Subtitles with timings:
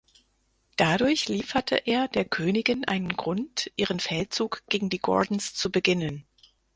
[0.77, 6.25] Dadurch lieferte er der Königin einen Grund, ihren Feldzug gegen die Gordons zu beginnen.